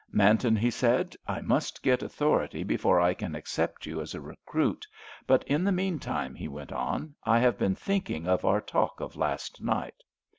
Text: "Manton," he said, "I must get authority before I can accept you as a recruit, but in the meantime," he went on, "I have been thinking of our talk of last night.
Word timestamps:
"Manton," 0.11 0.55
he 0.55 0.71
said, 0.71 1.15
"I 1.27 1.41
must 1.41 1.83
get 1.83 2.01
authority 2.01 2.63
before 2.63 2.99
I 2.99 3.13
can 3.13 3.35
accept 3.35 3.85
you 3.85 4.01
as 4.01 4.15
a 4.15 4.19
recruit, 4.19 4.87
but 5.27 5.43
in 5.43 5.63
the 5.63 5.71
meantime," 5.71 6.33
he 6.33 6.47
went 6.47 6.71
on, 6.71 7.13
"I 7.23 7.37
have 7.37 7.59
been 7.59 7.75
thinking 7.75 8.25
of 8.27 8.43
our 8.43 8.61
talk 8.61 8.99
of 8.99 9.15
last 9.15 9.61
night. 9.61 10.01